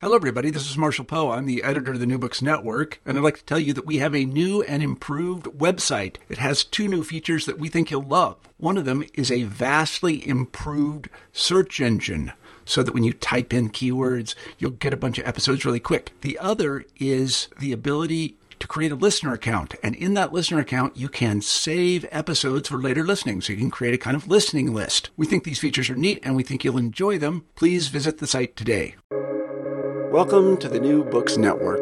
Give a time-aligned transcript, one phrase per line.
[0.00, 0.50] Hello, everybody.
[0.50, 1.32] This is Marshall Poe.
[1.32, 3.84] I'm the editor of the New Books Network, and I'd like to tell you that
[3.84, 6.18] we have a new and improved website.
[6.28, 8.36] It has two new features that we think you'll love.
[8.58, 12.30] One of them is a vastly improved search engine
[12.64, 16.12] so that when you type in keywords, you'll get a bunch of episodes really quick.
[16.20, 19.74] The other is the ability to create a listener account.
[19.82, 23.40] And in that listener account, you can save episodes for later listening.
[23.40, 25.10] So you can create a kind of listening list.
[25.16, 27.46] We think these features are neat and we think you'll enjoy them.
[27.56, 28.94] Please visit the site today.
[30.18, 31.78] Welcome to the New Books Network.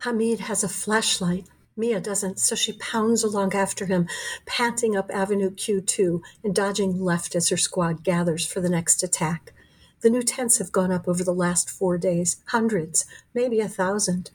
[0.00, 1.44] Hamid has a flashlight.
[1.76, 4.08] Mia doesn't, so she pounds along after him,
[4.46, 9.52] panting up Avenue Q2 and dodging left as her squad gathers for the next attack.
[10.00, 14.30] The new tents have gone up over the last four days hundreds, maybe a thousand.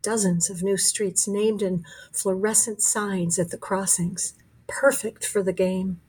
[0.00, 4.32] Dozens of new streets named in fluorescent signs at the crossings.
[4.68, 6.00] Perfect for the game.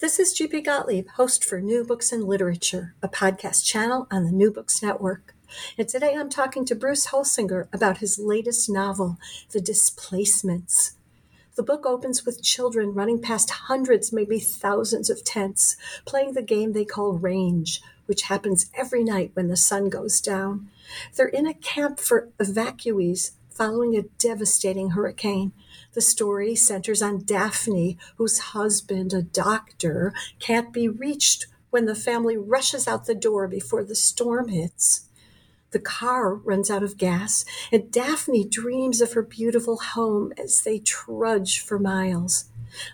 [0.00, 4.32] This is GP Gottlieb, host for New Books and Literature, a podcast channel on the
[4.32, 5.34] New Books Network.
[5.78, 9.18] And today I'm talking to Bruce Holsinger about his latest novel,
[9.50, 10.96] The Displacements.
[11.56, 16.72] The book opens with children running past hundreds, maybe thousands of tents, playing the game
[16.72, 20.68] they call range, which happens every night when the sun goes down.
[21.14, 25.52] They're in a camp for evacuees following a devastating hurricane.
[25.94, 32.36] The story centers on Daphne, whose husband, a doctor, can't be reached when the family
[32.36, 35.08] rushes out the door before the storm hits.
[35.70, 40.78] The car runs out of gas, and Daphne dreams of her beautiful home as they
[40.78, 42.46] trudge for miles.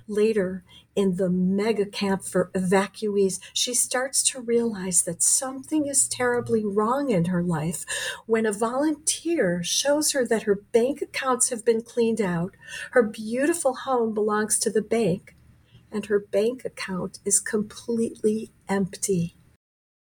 [0.06, 0.62] Later,
[0.96, 7.10] in the mega camp for evacuees, she starts to realize that something is terribly wrong
[7.10, 7.84] in her life
[8.26, 12.54] when a volunteer shows her that her bank accounts have been cleaned out,
[12.92, 15.36] her beautiful home belongs to the bank,
[15.92, 19.36] and her bank account is completely empty.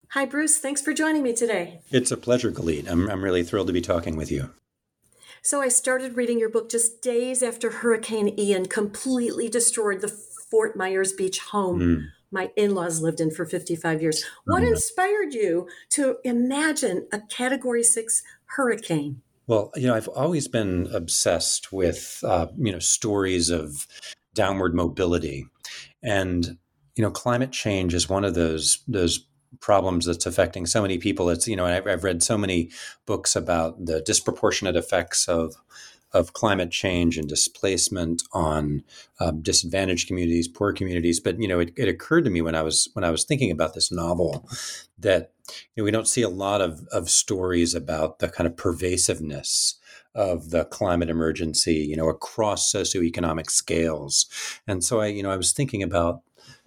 [0.09, 0.58] Hi, Bruce.
[0.58, 1.80] Thanks for joining me today.
[1.90, 2.90] It's a pleasure, Galit.
[2.90, 4.50] I'm, I'm really thrilled to be talking with you.
[5.44, 10.07] So, I started reading your book just days after Hurricane Ian completely destroyed the
[10.52, 12.07] Fort Myers Beach home mm.
[12.29, 14.24] my in laws lived in for 55 years.
[14.46, 14.68] What mm.
[14.68, 19.22] inspired you to imagine a category six hurricane?
[19.47, 23.88] Well, you know, I've always been obsessed with, uh, you know, stories of
[24.34, 25.47] downward mobility.
[26.03, 26.58] And,
[26.96, 29.25] you know, climate change is one of those, those
[29.59, 31.29] problems that's affecting so many people.
[31.29, 32.69] It's, you know, I've, I've read so many
[33.06, 35.56] books about the disproportionate effects of
[36.13, 38.84] of climate change and displacement on
[39.19, 41.19] um, disadvantaged communities, poor communities.
[41.19, 43.50] But you know, it, it, occurred to me when I was when I was thinking
[43.51, 44.45] about this novel
[45.00, 48.57] that you know, we don't see a lot of of stories about the kind of
[48.57, 49.79] pervasiveness
[50.13, 54.25] of the climate emergency, you know, across socioeconomic scales.
[54.67, 56.22] And so I, you know, I was thinking about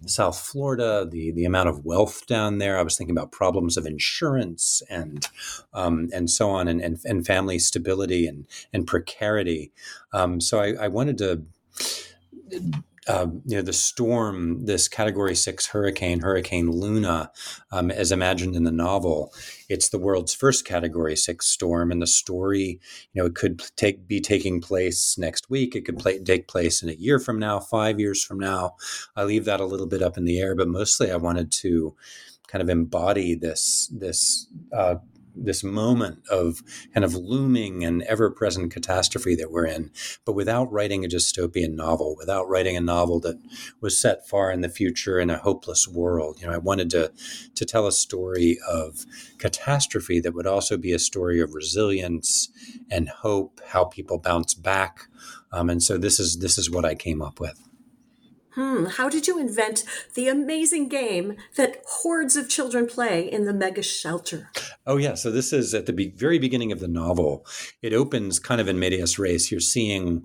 [0.07, 2.79] South Florida, the the amount of wealth down there.
[2.79, 5.27] I was thinking about problems of insurance and
[5.73, 9.73] um, and so on, and, and, and family stability and and precarity.
[10.13, 11.43] Um, so I, I wanted to
[13.09, 17.31] um, you know, the storm, this Category Six hurricane, Hurricane Luna,
[17.71, 19.33] um, as imagined in the novel,
[19.69, 22.81] it's the world's first Category Six storm, and the story,
[23.13, 25.75] you know, it could take be taking place next week.
[25.75, 28.77] It could play, take place in a year from now, five years from now.
[29.17, 31.95] I leave that a little bit up in the air, but mostly I wanted to
[32.47, 34.97] kind of embody this this uh,
[35.35, 39.91] this moment of kind of looming and ever present catastrophe that we're in,
[40.25, 43.41] but without writing a dystopian novel, without writing a novel that
[43.81, 46.41] was set far in the future in a hopeless world.
[46.41, 47.13] You know, I wanted to
[47.55, 49.05] to tell a story of
[49.39, 52.49] catastrophe that would also be a story of resilience
[52.91, 55.09] and hope, how people bounce back.
[55.53, 57.64] Um, and so this is this is what I came up with.
[58.55, 59.83] Hmm, how did you invent
[60.15, 64.51] the amazing game that hordes of children play in the mega shelter?
[64.87, 65.15] Oh, yeah.
[65.15, 67.45] So this is at the be- very beginning of the novel.
[67.83, 69.51] It opens kind of in medias res.
[69.51, 70.25] You're seeing,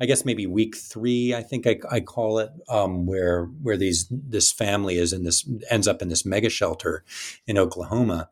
[0.00, 4.06] I guess maybe week three, I think I, I call it, um, where where these
[4.10, 7.04] this family is in this ends up in this mega shelter
[7.46, 8.30] in Oklahoma,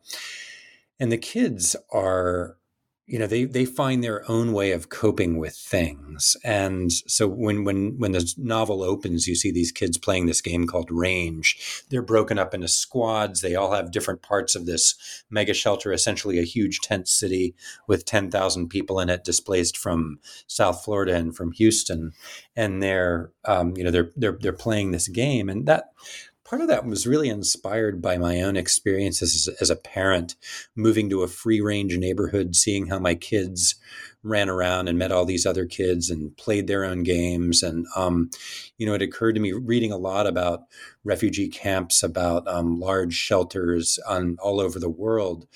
[0.99, 2.57] and the kids are
[3.09, 6.37] you know they they find their own way of coping with things.
[6.43, 10.67] And so when when when the novel opens you see these kids playing this game
[10.67, 11.83] called range.
[11.89, 13.41] They're broken up into squads.
[13.41, 14.95] They all have different parts of this
[15.29, 17.55] mega shelter essentially a huge tent city
[17.87, 22.11] with 10,000 people in it displaced from South Florida and from Houston.
[22.55, 25.49] And they're um, you know they're they're they're playing this game.
[25.49, 25.85] And that
[26.49, 30.35] part of that was really inspired by my own experiences as, as, a parent
[30.75, 33.75] moving to a free range neighborhood seeing how my kids
[34.23, 38.29] ran around and met all these other kids and played their own games and um,
[38.77, 40.63] you know it occurred to me reading a lot about
[41.03, 45.47] refugee camps about um, large shelters on all over the world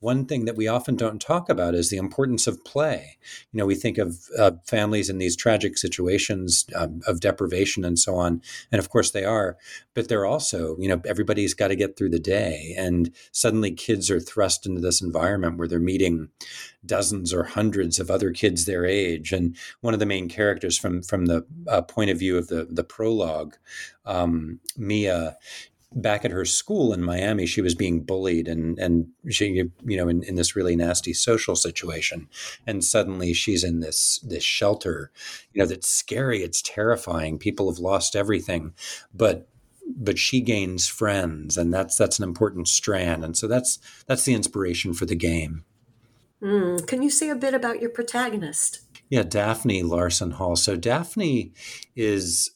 [0.00, 3.18] one thing that we often don't talk about is the importance of play.
[3.52, 7.98] You know, we think of uh, families in these tragic situations um, of deprivation and
[7.98, 9.56] so on, and of course they are,
[9.94, 14.10] but they're also, you know, everybody's got to get through the day, and suddenly kids
[14.10, 16.28] are thrust into this environment where they're meeting
[16.84, 21.02] dozens or hundreds of other kids their age, and one of the main characters from
[21.02, 23.56] from the uh, point of view of the the prologue,
[24.04, 25.36] um, Mia
[25.94, 30.08] back at her school in Miami, she was being bullied and and she you know
[30.08, 32.28] in, in this really nasty social situation,
[32.66, 35.10] and suddenly she's in this this shelter,
[35.52, 37.38] you know that's scary, it's terrifying.
[37.38, 38.74] People have lost everything,
[39.14, 39.48] but
[39.96, 44.34] but she gains friends, and that's that's an important strand, and so that's that's the
[44.34, 45.64] inspiration for the game.
[46.42, 46.86] Mm.
[46.86, 48.80] Can you say a bit about your protagonist?
[49.10, 50.56] Yeah, Daphne Larson Hall.
[50.56, 51.52] So Daphne
[51.96, 52.50] is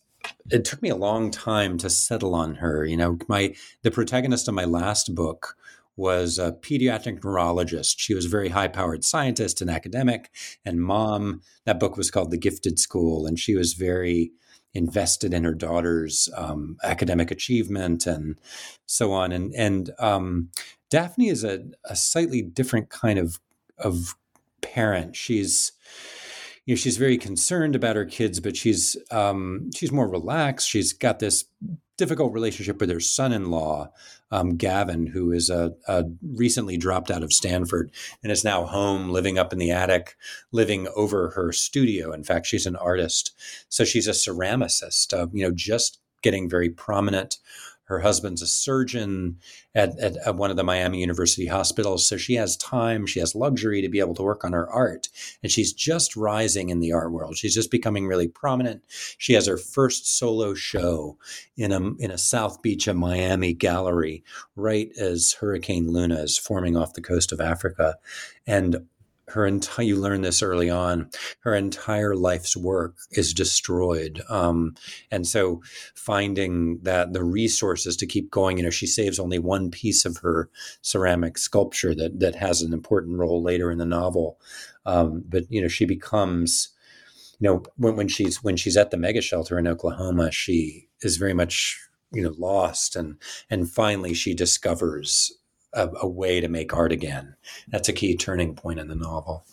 [0.50, 2.84] it took me a long time to settle on her.
[2.84, 5.56] You know, my the protagonist of my last book
[5.96, 8.00] was a pediatric neurologist.
[8.00, 10.31] She was a very high powered scientist and academic.
[10.64, 14.32] And mom, that book was called The Gifted School, and she was very
[14.75, 18.37] invested in her daughter's um, academic achievement and
[18.87, 19.32] so on.
[19.32, 20.50] And and um,
[20.90, 23.38] Daphne is a, a slightly different kind of
[23.82, 24.14] of
[24.61, 25.17] parent.
[25.17, 25.73] She's
[26.64, 30.69] you know she's very concerned about her kids, but she's um, she's more relaxed.
[30.69, 31.44] She's got this
[31.99, 33.93] difficult relationship with her son-in-law,
[34.31, 37.93] um, Gavin, who is a, a, recently dropped out of Stanford
[38.23, 40.17] and is now home, living up in the attic,
[40.52, 42.12] living over her studio.
[42.12, 43.32] In fact, she's an artist,
[43.69, 45.12] so she's a ceramicist.
[45.12, 47.38] Uh, you know, just getting very prominent
[47.92, 49.36] her husband's a surgeon
[49.74, 52.08] at, at, at, one of the Miami University hospitals.
[52.08, 55.08] So she has time, she has luxury to be able to work on her art.
[55.42, 57.36] And she's just rising in the art world.
[57.36, 58.82] She's just becoming really prominent.
[59.18, 61.18] She has her first solo show
[61.56, 64.24] in a, in a South Beach of Miami gallery
[64.56, 67.96] right as Hurricane Luna is forming off the coast of Africa.
[68.46, 68.86] And
[69.32, 74.23] her entire you learn this early on her entire life's work is destroyed.
[74.29, 74.75] Um,
[75.11, 75.62] and so
[75.94, 80.19] finding that the resources to keep going you know she saves only one piece of
[80.19, 80.49] her
[80.82, 84.38] ceramic sculpture that that has an important role later in the novel.
[84.87, 86.70] Um, but you know she becomes
[87.40, 91.17] you know when, when she's when she's at the mega shelter in oklahoma she is
[91.17, 91.81] very much
[92.12, 92.94] you know lost.
[92.96, 93.17] And
[93.50, 95.32] and finally she discovers
[95.72, 97.34] a, a, way to make art again.
[97.69, 99.44] That's a key turning point in the novel.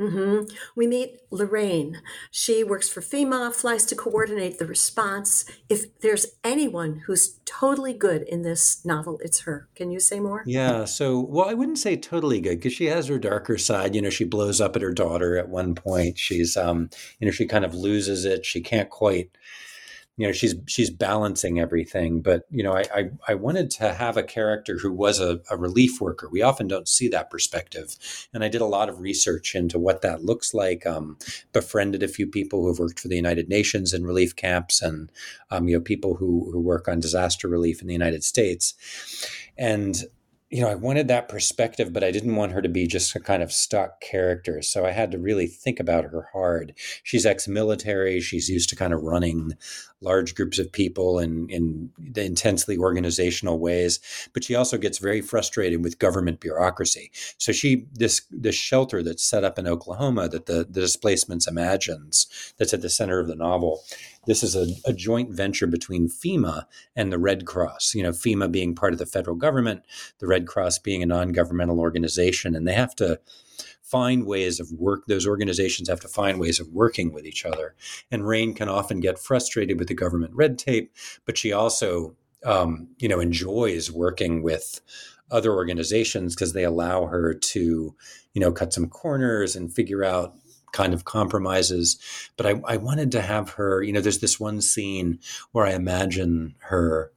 [0.00, 0.52] Mm-hmm.
[0.74, 2.02] We meet Lorraine.
[2.32, 5.44] She works for FEMA, flies to coordinate the response.
[5.68, 9.68] If there's anyone who's totally good in this novel, it's her.
[9.76, 10.42] Can you say more?
[10.46, 10.84] Yeah.
[10.84, 13.94] So, well, I wouldn't say totally good because she has her darker side.
[13.94, 16.18] You know, she blows up at her daughter at one point.
[16.18, 16.90] She's, um,
[17.20, 18.44] you know, she kind of loses it.
[18.44, 19.30] She can't quite
[20.16, 24.16] you know she's she's balancing everything but you know I, I i, wanted to have
[24.16, 27.96] a character who was a, a, relief worker we often don't see that perspective
[28.32, 31.18] and i did a lot of research into what that looks like um,
[31.52, 35.10] befriended a few people who have worked for the united nations in relief camps and
[35.50, 38.74] um, you know people who who work on disaster relief in the united states
[39.58, 40.04] and
[40.54, 43.18] you know, I wanted that perspective, but I didn't want her to be just a
[43.18, 44.62] kind of stock character.
[44.62, 46.74] So I had to really think about her hard.
[47.02, 48.20] She's ex military.
[48.20, 49.54] She's used to kind of running
[50.04, 54.00] large groups of people in, in intensely organizational ways,
[54.32, 57.10] but she also gets very frustrated with government bureaucracy.
[57.38, 62.26] So she, this, this shelter that's set up in Oklahoma that the, the displacements imagines,
[62.58, 63.82] that's at the center of the novel,
[64.26, 66.64] this is a, a, joint venture between FEMA
[66.96, 67.94] and the Red Cross.
[67.94, 69.82] You know, FEMA being part of the federal government,
[70.18, 73.20] the Red Cross being a non governmental organization, and they have to
[73.94, 75.04] find ways of work.
[75.06, 77.76] Those organizations have to find ways of working with each other.
[78.10, 80.92] And Rain can often get frustrated with the government red tape,
[81.24, 84.80] but she also, um, you know, enjoys working with
[85.30, 87.94] other organizations because they allow her to,
[88.32, 90.34] you know, cut some corners and figure out
[90.72, 91.96] kind of compromises.
[92.36, 95.20] But I, I wanted to have her, you know, there's this one scene
[95.52, 97.12] where I imagine her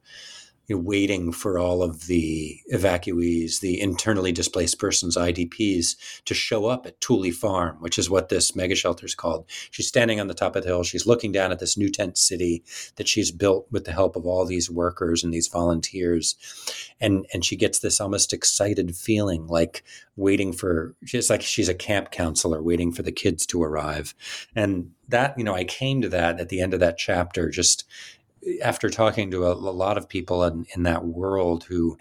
[0.68, 6.66] you know, waiting for all of the evacuees, the internally displaced persons, IDPs, to show
[6.66, 9.46] up at Tule Farm, which is what this mega shelter is called.
[9.70, 10.84] She's standing on the top of the hill.
[10.84, 12.62] She's looking down at this new tent city
[12.96, 16.36] that she's built with the help of all these workers and these volunteers,
[17.00, 19.82] and and she gets this almost excited feeling, like
[20.16, 20.94] waiting for.
[21.00, 24.14] It's like she's a camp counselor waiting for the kids to arrive,
[24.54, 27.84] and that you know, I came to that at the end of that chapter, just
[28.62, 31.96] after talking to a, a lot of people in, in that world who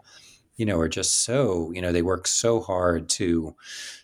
[0.58, 3.56] you know are just so you know they work so hard to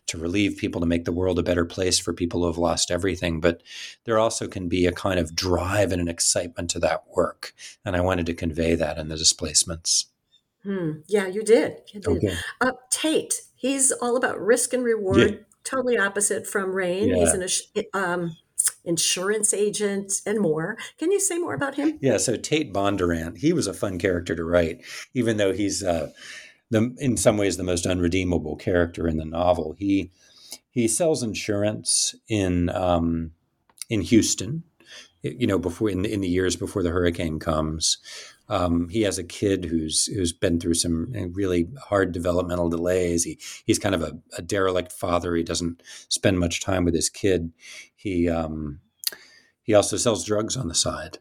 [0.06, 2.92] to relieve people to make the world a better place for people who have lost
[2.92, 3.62] everything but
[4.06, 7.96] there also can be a kind of drive and an excitement to that work and
[7.96, 10.06] i wanted to convey that in the displacements
[10.64, 10.92] hmm.
[11.08, 12.18] yeah you did, you did.
[12.18, 12.38] Okay.
[12.62, 15.38] Uh, tate he's all about risk and reward yeah.
[15.64, 17.18] totally opposite from rain yeah.
[17.18, 18.38] he's an um,
[18.84, 20.78] insurance agent, and more.
[20.98, 21.98] Can you say more about him?
[22.02, 24.82] Yeah, so Tate Bondurant, he was a fun character to write,
[25.14, 26.12] even though he's uh,
[26.70, 29.76] the in some ways the most unredeemable character in the novel.
[29.78, 30.12] He
[30.70, 33.32] he sells insurance in um,
[33.90, 34.64] in Houston,
[35.22, 37.98] you know, before in the, in the years before the hurricane comes.
[38.50, 43.24] Um, he has a kid who's who's been through some really hard developmental delays.
[43.24, 45.36] He he's kind of a, a derelict father.
[45.36, 47.54] He doesn't spend much time with his kid.
[48.04, 48.82] He um,
[49.62, 51.20] he also sells drugs on the side,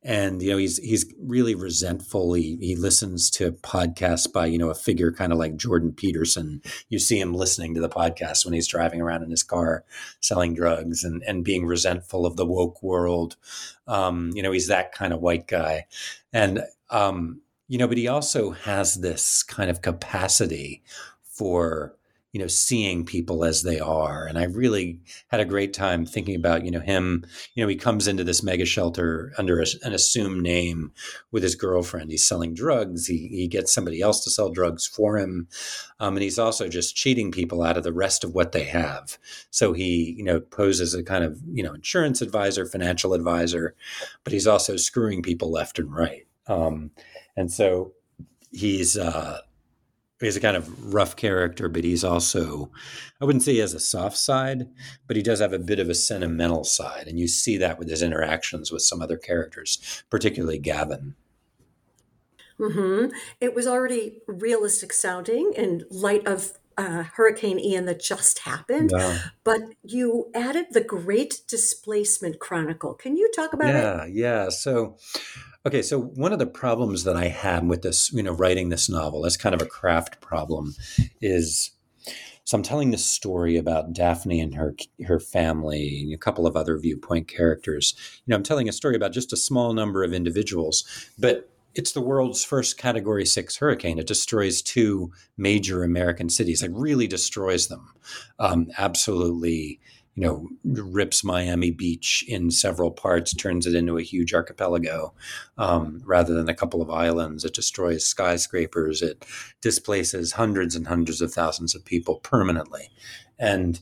[0.00, 2.34] and you know he's he's really resentful.
[2.34, 6.62] He he listens to podcasts by you know a figure kind of like Jordan Peterson.
[6.88, 9.84] You see him listening to the podcast when he's driving around in his car
[10.20, 13.34] selling drugs and and being resentful of the woke world.
[13.88, 15.86] Um, you know he's that kind of white guy,
[16.32, 20.82] and um, you know, but he also has this kind of capacity
[21.22, 21.96] for
[22.32, 24.24] you know, seeing people as they are.
[24.24, 27.74] And I really had a great time thinking about, you know, him, you know, he
[27.74, 30.92] comes into this mega shelter under a, an assumed name
[31.32, 32.10] with his girlfriend.
[32.10, 33.06] He's selling drugs.
[33.06, 35.48] He, he gets somebody else to sell drugs for him.
[35.98, 39.18] Um, and he's also just cheating people out of the rest of what they have.
[39.50, 43.74] So he, you know, poses a kind of, you know, insurance advisor, financial advisor,
[44.22, 46.26] but he's also screwing people left and right.
[46.46, 46.92] Um,
[47.36, 47.92] and so
[48.52, 49.40] he's, uh,
[50.20, 52.70] he's a kind of rough character, but he's also,
[53.20, 54.68] I wouldn't say he has a soft side,
[55.06, 57.06] but he does have a bit of a sentimental side.
[57.06, 61.14] And you see that with his interactions with some other characters, particularly Gavin.
[62.58, 63.14] Mm-hmm.
[63.40, 69.18] It was already realistic sounding in light of uh, Hurricane Ian that just happened, yeah.
[69.44, 72.94] but you added the Great Displacement Chronicle.
[72.94, 74.12] Can you talk about yeah, it?
[74.12, 74.48] Yeah, yeah.
[74.50, 74.96] So
[75.66, 78.88] Okay, so one of the problems that I had with this, you know, writing this
[78.88, 80.74] novel as kind of a craft problem
[81.20, 81.72] is
[82.44, 84.74] so I'm telling this story about Daphne and her
[85.06, 87.94] her family and a couple of other viewpoint characters.
[88.26, 90.84] You know, I'm telling a story about just a small number of individuals,
[91.18, 93.98] but it's the world's first category six hurricane.
[93.98, 96.62] It destroys two major American cities.
[96.62, 97.92] It really destroys them.
[98.38, 99.78] Um, absolutely
[100.20, 105.14] you know, rips Miami Beach in several parts, turns it into a huge archipelago
[105.56, 107.42] um, rather than a couple of islands.
[107.42, 109.00] It destroys skyscrapers.
[109.00, 109.24] It
[109.62, 112.90] displaces hundreds and hundreds of thousands of people permanently.
[113.38, 113.80] And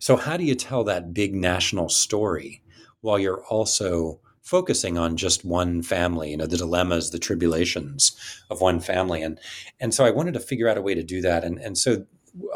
[0.00, 2.60] so, how do you tell that big national story
[3.00, 8.16] while you're also focusing on just one family, you know, the dilemmas, the tribulations
[8.50, 9.22] of one family.
[9.22, 9.38] And
[9.78, 11.44] and so I wanted to figure out a way to do that.
[11.44, 12.04] And and so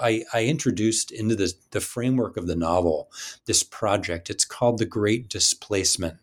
[0.00, 3.10] I, I introduced into the, the framework of the novel
[3.46, 4.30] this project.
[4.30, 6.18] It's called The Great Displacement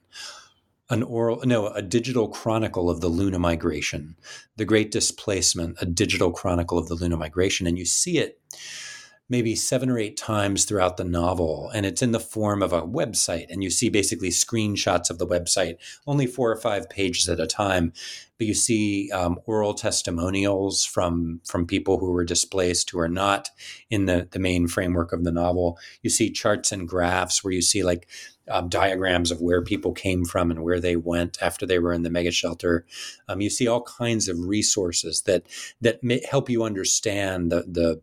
[0.90, 4.16] an oral no a digital chronicle of the luna migration
[4.58, 8.40] the great displacement a digital chronicle of the luna migration and you see it
[9.30, 12.82] maybe seven or eight times throughout the novel and it's in the form of a
[12.82, 15.76] website and you see basically screenshots of the website
[16.08, 17.94] only four or five pages at a time
[18.40, 23.50] but you see um, oral testimonials from from people who were displaced who are not
[23.90, 25.78] in the the main framework of the novel.
[26.02, 28.08] You see charts and graphs where you see like
[28.50, 32.04] um, diagrams of where people came from and where they went after they were in
[32.04, 32.86] the mega shelter.
[33.28, 35.44] Um, you see all kinds of resources that
[35.82, 36.00] that
[36.32, 38.02] help you understand the the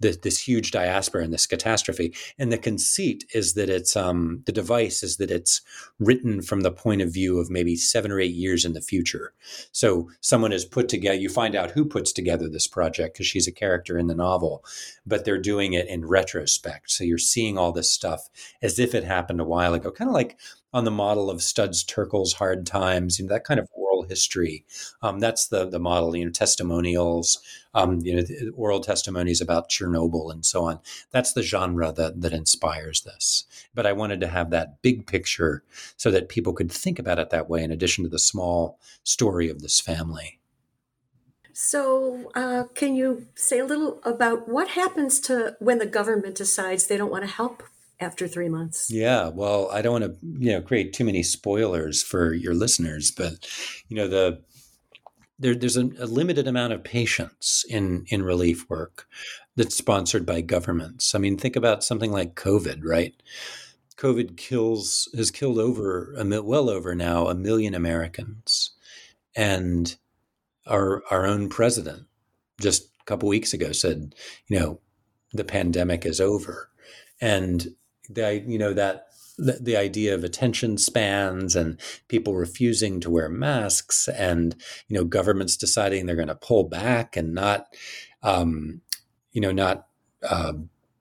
[0.00, 2.14] the, this huge diaspora and this catastrophe.
[2.38, 5.60] And the conceit is that it's um, the device is that it's
[5.98, 9.32] written from the point of view of maybe seven or eight years in the future.
[9.72, 11.18] So someone has put together.
[11.18, 14.64] You find out who puts together this project because she's a character in the novel,
[15.06, 16.90] but they're doing it in retrospect.
[16.90, 18.28] So you're seeing all this stuff
[18.62, 20.38] as if it happened a while ago, kind of like
[20.72, 24.64] on the model of Studs Terkel's Hard Times, you know, that kind of oral history.
[25.02, 27.38] Um, that's the the model, you know, testimonials,
[27.74, 28.22] um, you know,
[28.54, 30.80] oral testimonies about Chernobyl and so on.
[31.10, 33.44] That's the genre that that inspires this.
[33.74, 35.62] But I wanted to have that big picture
[35.96, 39.48] so that people could think about it that way, in addition to the small story
[39.48, 40.40] of this family.
[41.52, 46.86] So, uh, can you say a little about what happens to when the government decides
[46.86, 47.62] they don't want to help
[48.00, 48.90] after three months.
[48.90, 53.10] Yeah, well, I don't want to you know create too many spoilers for your listeners,
[53.10, 53.46] but
[53.88, 54.42] you know the
[55.38, 59.06] there, there's a, a, limited amount of patience in in relief work
[59.56, 61.14] that's sponsored by governments.
[61.14, 63.14] I mean, think about something like COVID, right?
[63.96, 68.72] COVID kills has killed over a well over now a million Americans,
[69.36, 69.96] and
[70.66, 72.06] our our own president
[72.60, 74.14] just a couple weeks ago said,
[74.46, 74.80] you know,
[75.32, 76.70] the pandemic is over,
[77.20, 77.68] and
[78.12, 79.06] the you know that
[79.38, 84.54] the, idea of attention spans and people refusing to wear masks and
[84.88, 87.66] you know governments deciding they're going to pull back and not
[88.22, 88.82] um,
[89.32, 89.86] you know not
[90.28, 90.52] uh,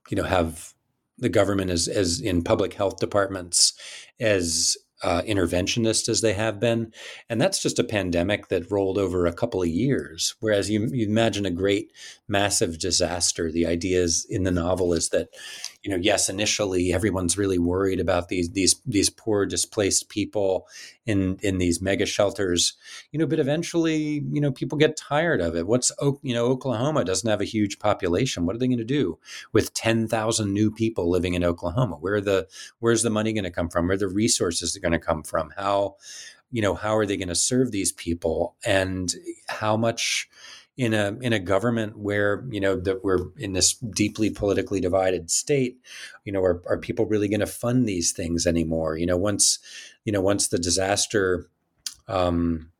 [0.10, 0.74] you know have
[1.18, 3.74] the government as as in public health departments
[4.20, 6.94] as uh, interventionist as they have been.
[7.30, 10.36] And that's just a pandemic that rolled over a couple of years.
[10.40, 11.92] Whereas you, you imagine a great,
[12.28, 13.52] massive disaster.
[13.52, 15.30] The idea is in the novel is that,
[15.84, 20.68] you know, yes, initially everyone's really worried about these these these poor displaced people
[21.06, 22.74] in in these mega shelters,
[23.12, 25.68] you know, but eventually, you know, people get tired of it.
[25.68, 28.46] What's you know, Oklahoma doesn't have a huge population.
[28.46, 29.20] What are they going to do
[29.54, 31.96] with ten thousand new people living in Oklahoma?
[31.96, 32.48] Where the
[32.80, 33.88] where's the money going to come from?
[33.88, 35.52] Where the resources are going to come from?
[35.56, 35.96] How
[36.52, 39.14] you know how are they going to serve these people and
[39.48, 40.30] how much
[40.80, 45.30] in a in a government where you know that we're in this deeply politically divided
[45.30, 45.78] state
[46.24, 48.98] you know are, are people really going to fund these things anymore?
[48.98, 49.60] You know once
[50.06, 51.50] you know once the disaster
[52.08, 52.72] um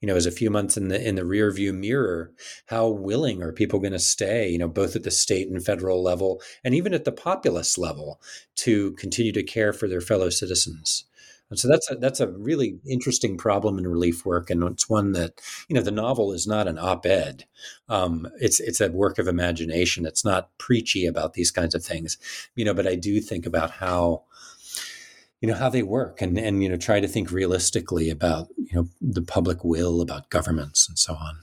[0.00, 2.30] you know is a few months in the in the rear view mirror
[2.66, 6.00] how willing are people going to stay you know both at the state and federal
[6.00, 8.20] level and even at the populace level
[8.54, 11.04] to continue to care for their fellow citizens
[11.50, 15.12] and so that's a, that's a really interesting problem in relief work, and it's one
[15.12, 17.44] that you know the novel is not an op-ed.
[17.88, 20.06] Um, it's it's a work of imagination.
[20.06, 22.16] It's not preachy about these kinds of things,
[22.54, 22.72] you know.
[22.72, 24.22] But I do think about how
[25.40, 28.74] you know how they work, and and you know try to think realistically about you
[28.74, 31.40] know the public will, about governments, and so on.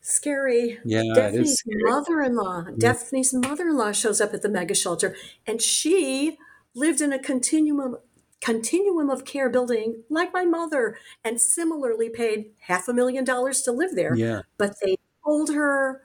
[0.00, 0.78] Scary.
[0.84, 2.64] Yeah, Daphne's mother-in-law.
[2.70, 2.74] Yeah.
[2.78, 5.14] Daphne's mother-in-law shows up at the mega shelter,
[5.46, 6.38] and she
[6.74, 7.96] lived in a continuum
[8.40, 13.72] continuum of care building like my mother and similarly paid half a million dollars to
[13.72, 14.14] live there.
[14.14, 14.42] Yeah.
[14.56, 16.02] But they told her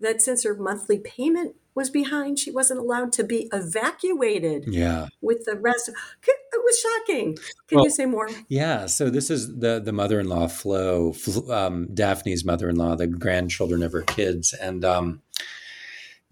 [0.00, 4.64] that since her monthly payment was behind, she wasn't allowed to be evacuated.
[4.68, 5.08] Yeah.
[5.20, 5.88] With the rest.
[5.88, 7.36] Of, it was shocking.
[7.68, 8.28] Can well, you say more?
[8.48, 8.86] Yeah.
[8.86, 11.14] So this is the the mother in law Flo,
[11.50, 15.22] um, Daphne's mother in law, the grandchildren of her kids, and um,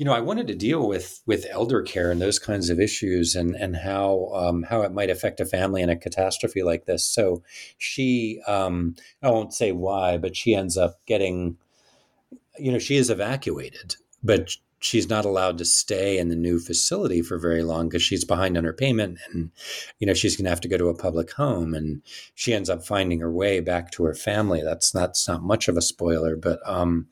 [0.02, 3.36] you know, I wanted to deal with with elder care and those kinds of issues,
[3.36, 7.06] and and how um, how it might affect a family in a catastrophe like this.
[7.06, 7.44] So
[7.78, 11.56] she, um, I won't say why, but she ends up getting,
[12.58, 17.22] you know, she is evacuated, but she's not allowed to stay in the new facility
[17.22, 19.52] for very long because she's behind on her payment and
[20.00, 22.02] you know she's going to have to go to a public home and
[22.34, 25.68] she ends up finding her way back to her family that's not, that's not much
[25.68, 27.06] of a spoiler but um,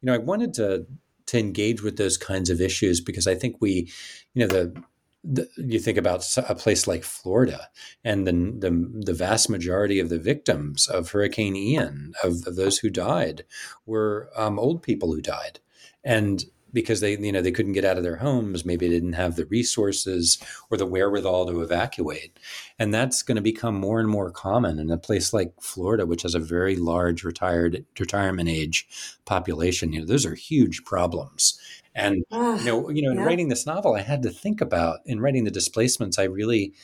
[0.00, 0.84] you know i wanted to
[1.32, 3.90] to engage with those kinds of issues because I think we,
[4.34, 7.68] you know, the, you think about a place like Florida
[8.04, 12.78] and the, the, the vast majority of the victims of Hurricane Ian, of, of those
[12.78, 13.44] who died,
[13.86, 15.60] were um, old people who died,
[16.04, 19.12] and because they you know they couldn't get out of their homes maybe they didn't
[19.12, 20.38] have the resources
[20.70, 22.38] or the wherewithal to evacuate
[22.78, 26.22] and that's going to become more and more common in a place like Florida which
[26.22, 28.86] has a very large retired retirement age
[29.24, 31.58] population you know those are huge problems
[31.94, 33.24] and uh, you know you know in yeah.
[33.24, 36.74] writing this novel I had to think about in writing the displacements I really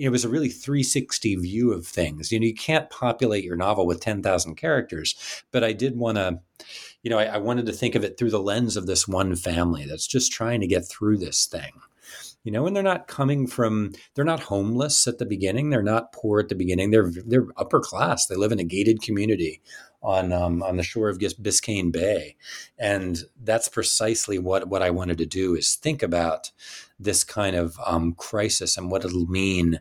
[0.00, 2.32] it was a really 360 view of things.
[2.32, 6.40] You know, you can't populate your novel with 10,000 characters, but I did want to
[7.02, 9.36] you know, I, I wanted to think of it through the lens of this one
[9.36, 11.72] family that's just trying to get through this thing
[12.44, 15.70] you know and they're not coming from they're not homeless at the beginning.
[15.70, 16.90] They're not poor at the beginning.
[16.90, 18.26] They're they're upper class.
[18.26, 19.60] They live in a gated community
[20.02, 22.36] on um, on the shore of Biscayne Bay,
[22.78, 26.50] and that's precisely what what I wanted to do is think about
[26.98, 29.80] this kind of um, crisis and what it'll mean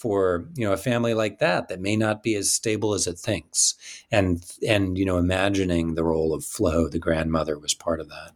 [0.00, 3.18] for you know a family like that that may not be as stable as it
[3.18, 3.74] thinks,
[4.10, 8.32] and and you know imagining the role of Flo, the grandmother, was part of that.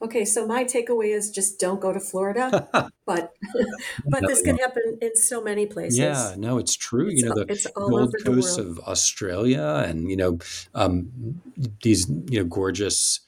[0.00, 2.68] Okay, so my takeaway is just don't go to Florida,
[3.06, 3.32] but
[4.06, 5.98] but this can happen in so many places.
[5.98, 7.08] Yeah, no, it's true.
[7.08, 10.38] It's, you know, the Gold Coast of Australia, and you know,
[10.74, 11.40] um,
[11.82, 13.20] these you know gorgeous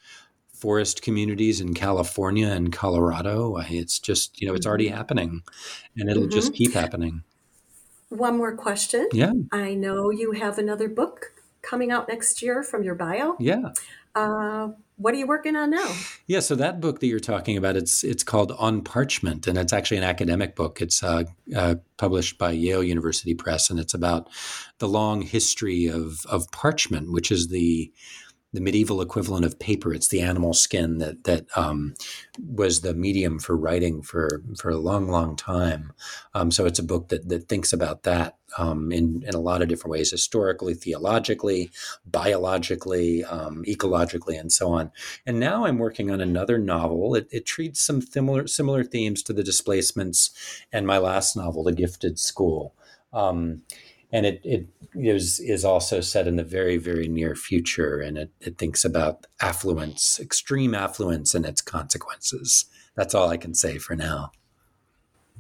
[0.60, 3.56] forest communities in California and Colorado.
[3.58, 4.96] It's just you know, it's already mm-hmm.
[4.96, 5.42] happening,
[5.96, 6.32] and it'll mm-hmm.
[6.32, 7.22] just keep happening.
[8.08, 9.08] One more question.
[9.12, 13.36] Yeah, I know you have another book coming out next year from your bio.
[13.38, 13.70] Yeah.
[14.14, 15.94] Uh, what are you working on now?
[16.26, 19.72] Yeah, so that book that you're talking about, it's it's called On Parchment, and it's
[19.72, 20.82] actually an academic book.
[20.82, 21.24] It's uh,
[21.56, 24.28] uh, published by Yale University Press, and it's about
[24.78, 27.90] the long history of of parchment, which is the
[28.52, 29.94] the medieval equivalent of paper.
[29.94, 31.94] It's the animal skin that that um,
[32.44, 35.92] was the medium for writing for for a long, long time.
[36.34, 39.62] Um, so it's a book that that thinks about that um, in in a lot
[39.62, 41.70] of different ways, historically, theologically,
[42.04, 44.90] biologically, um, ecologically, and so on.
[45.26, 47.14] And now I'm working on another novel.
[47.14, 50.30] It, it treats some similar similar themes to the displacements
[50.72, 52.74] and my last novel, The Gifted School.
[53.12, 53.62] Um,
[54.12, 58.30] and it, it is, is also set in the very very near future and it,
[58.40, 62.66] it thinks about affluence extreme affluence and its consequences.
[62.96, 64.32] That's all i can say for now.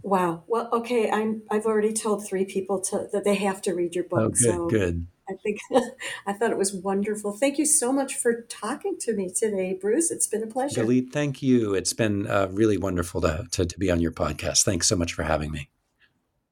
[0.02, 0.44] Wow.
[0.46, 4.04] Well okay i'm i've already told three people to, that they have to read your
[4.04, 5.06] book oh, good, so good.
[5.28, 5.60] I think
[6.26, 7.32] i thought it was wonderful.
[7.32, 10.10] Thank you so much for talking to me today bruce.
[10.10, 10.82] It's been a pleasure.
[10.82, 11.74] Galit, thank you.
[11.74, 14.64] It's been uh, really wonderful to, to, to be on your podcast.
[14.64, 15.68] Thanks so much for having me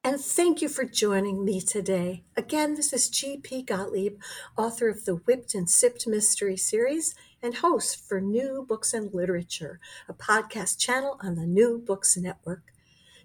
[0.04, 2.22] and thank you for joining me today.
[2.36, 3.62] Again, this is G.P.
[3.62, 4.20] Gottlieb,
[4.56, 9.80] author of the Whipped and Sipped Mystery Series and host for New Books and Literature,
[10.08, 12.62] a podcast channel on the New Books Network.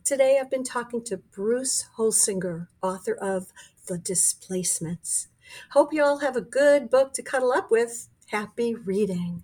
[0.03, 3.53] Today I've been talking to Bruce Holsinger, author of
[3.88, 5.27] The Displacements.
[5.71, 8.09] Hope you all have a good book to cuddle up with.
[8.27, 9.43] Happy reading.